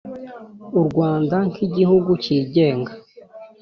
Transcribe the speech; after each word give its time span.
U 0.79 0.81
Rwanda 0.87 1.35
nk 1.49 1.57
Igihugu 1.67 2.09
cyigenga 2.23 2.91